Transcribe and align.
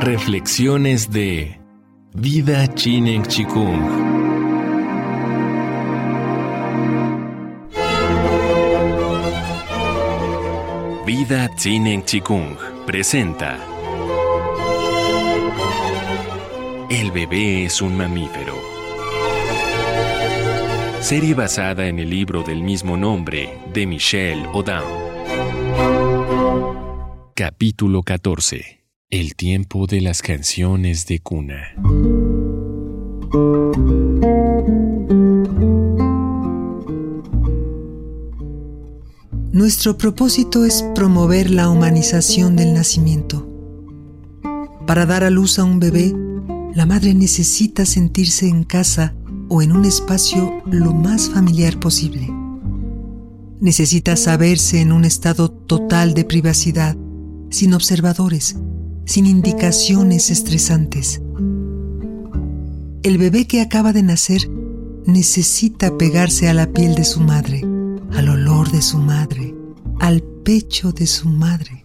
Reflexiones 0.00 1.10
de 1.10 1.60
Vida 2.14 2.66
Chinen 2.74 3.22
Chikung. 3.22 3.82
Vida 11.04 11.54
Chinen 11.54 12.02
Chikung 12.06 12.56
presenta 12.86 13.58
El 16.88 17.10
bebé 17.10 17.66
es 17.66 17.82
un 17.82 17.94
mamífero. 17.94 18.54
Serie 21.00 21.34
basada 21.34 21.86
en 21.88 21.98
el 21.98 22.08
libro 22.08 22.42
del 22.42 22.62
mismo 22.62 22.96
nombre 22.96 23.58
de 23.74 23.86
Michelle 23.86 24.48
Odin. 24.54 24.80
Capítulo 27.34 28.02
14 28.02 28.79
el 29.12 29.34
tiempo 29.34 29.88
de 29.88 30.00
las 30.00 30.22
canciones 30.22 31.04
de 31.06 31.18
cuna. 31.18 31.74
Nuestro 39.50 39.98
propósito 39.98 40.64
es 40.64 40.84
promover 40.94 41.50
la 41.50 41.70
humanización 41.70 42.54
del 42.54 42.72
nacimiento. 42.72 43.48
Para 44.86 45.06
dar 45.06 45.24
a 45.24 45.30
luz 45.30 45.58
a 45.58 45.64
un 45.64 45.80
bebé, 45.80 46.14
la 46.76 46.86
madre 46.86 47.12
necesita 47.12 47.86
sentirse 47.86 48.46
en 48.46 48.62
casa 48.62 49.16
o 49.48 49.60
en 49.60 49.72
un 49.72 49.86
espacio 49.86 50.62
lo 50.66 50.94
más 50.94 51.30
familiar 51.30 51.80
posible. 51.80 52.32
Necesita 53.60 54.14
saberse 54.14 54.80
en 54.80 54.92
un 54.92 55.04
estado 55.04 55.50
total 55.50 56.14
de 56.14 56.24
privacidad, 56.24 56.96
sin 57.50 57.74
observadores, 57.74 58.54
sin 59.10 59.26
indicaciones 59.26 60.30
estresantes. 60.30 61.20
El 63.02 63.18
bebé 63.18 63.48
que 63.48 63.60
acaba 63.60 63.92
de 63.92 64.04
nacer 64.04 64.48
necesita 65.04 65.98
pegarse 65.98 66.48
a 66.48 66.54
la 66.54 66.68
piel 66.68 66.94
de 66.94 67.02
su 67.02 67.18
madre, 67.18 67.62
al 68.12 68.28
olor 68.28 68.70
de 68.70 68.80
su 68.80 68.98
madre, 68.98 69.52
al 69.98 70.22
pecho 70.22 70.92
de 70.92 71.08
su 71.08 71.28
madre. 71.28 71.82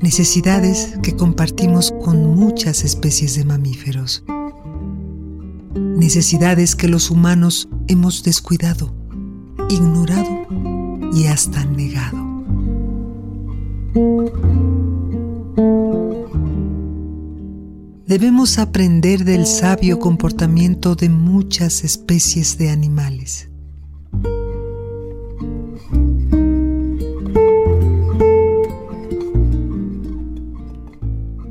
Necesidades 0.00 0.94
que 1.00 1.14
compartimos 1.14 1.94
con 2.02 2.34
muchas 2.34 2.82
especies 2.82 3.36
de 3.36 3.44
mamíferos. 3.44 4.24
Necesidades 5.76 6.74
que 6.74 6.88
los 6.88 7.12
humanos 7.12 7.68
hemos 7.86 8.24
descuidado, 8.24 8.92
ignorado 9.68 10.48
y 11.14 11.26
hasta 11.26 11.64
negado. 11.66 12.31
Debemos 18.12 18.58
aprender 18.58 19.24
del 19.24 19.46
sabio 19.46 19.98
comportamiento 19.98 20.94
de 20.94 21.08
muchas 21.08 21.82
especies 21.82 22.58
de 22.58 22.68
animales. 22.68 23.48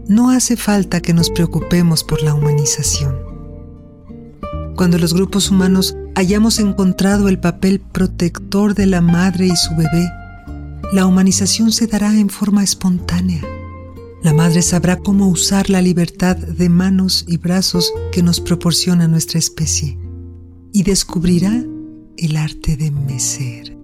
No 0.08 0.30
hace 0.30 0.56
falta 0.56 1.02
que 1.02 1.16
nos 1.16 1.32
preocupemos 1.32 2.04
por 2.04 2.22
la 2.22 2.36
humanización. 2.36 3.16
Cuando 4.76 5.00
los 5.00 5.16
grupos 5.16 5.50
humanos 5.50 5.98
hayamos 6.14 6.60
encontrado 6.60 7.28
el 7.28 7.40
papel 7.40 7.80
protector 7.80 8.76
de 8.76 8.86
la 8.86 9.02
madre 9.02 9.48
y 9.48 9.56
su 9.56 9.76
bebé, 9.76 10.08
la 10.94 11.08
humanización 11.08 11.72
se 11.72 11.88
dará 11.88 12.16
en 12.16 12.30
forma 12.30 12.64
espontánea. 12.64 13.42
La 14.24 14.36
madre 14.36 14.62
sabrá 14.62 14.98
cómo 14.98 15.28
usar 15.30 15.72
la 15.72 15.82
libertad 15.82 16.38
de 16.38 16.70
manos 16.70 17.26
y 17.28 17.38
brazos 17.38 17.92
que 18.12 18.22
nos 18.22 18.40
proporciona 18.40 19.08
nuestra 19.08 19.40
especie 19.40 19.98
y 20.72 20.84
descubrirá 20.84 21.52
el 22.18 22.38
arte 22.38 22.78
de 22.78 22.92
mecer. 22.92 23.76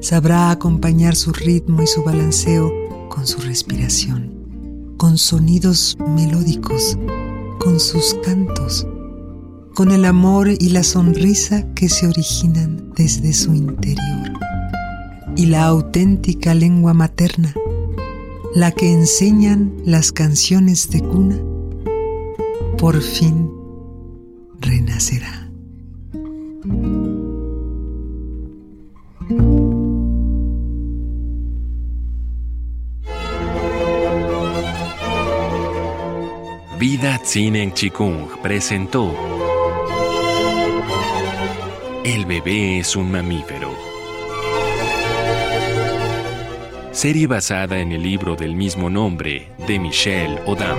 Sabrá 0.00 0.50
acompañar 0.50 1.14
su 1.14 1.32
ritmo 1.32 1.82
y 1.82 1.86
su 1.86 2.02
balanceo 2.02 2.72
con 3.08 3.28
su 3.28 3.38
respiración, 3.40 4.94
con 4.96 5.18
sonidos 5.18 5.96
melódicos, 6.16 6.98
con 7.60 7.78
sus 7.78 8.16
cantos, 8.24 8.88
con 9.76 9.92
el 9.92 10.04
amor 10.04 10.48
y 10.48 10.70
la 10.70 10.82
sonrisa 10.82 11.72
que 11.74 11.88
se 11.88 12.08
originan 12.08 12.92
desde 12.96 13.34
su 13.34 13.54
interior 13.54 14.32
y 15.36 15.46
la 15.46 15.66
auténtica 15.66 16.54
lengua 16.54 16.92
materna 16.92 17.54
la 18.54 18.72
que 18.72 18.92
enseñan 18.92 19.72
las 19.84 20.12
canciones 20.12 20.90
de 20.90 21.00
cuna, 21.00 21.38
por 22.78 23.00
fin 23.00 23.50
renacerá. 24.58 25.48
Vida 36.78 37.20
en 37.34 37.72
Chikung 37.74 38.40
presentó 38.42 39.14
El 42.04 42.24
bebé 42.24 42.78
es 42.80 42.96
un 42.96 43.12
mamífero 43.12 43.89
serie 47.00 47.26
basada 47.26 47.78
en 47.78 47.92
el 47.92 48.02
libro 48.02 48.36
del 48.36 48.54
mismo 48.54 48.90
nombre 48.90 49.50
de 49.66 49.78
Michel 49.78 50.38
Odin. 50.44 50.76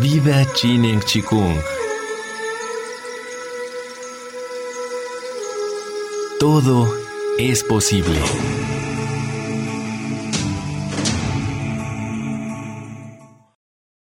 Vida 0.00 0.50
Chinen 0.54 0.98
Chikung. 1.02 1.58
Todo 6.40 6.90
es 7.36 7.62
posible. 7.64 8.16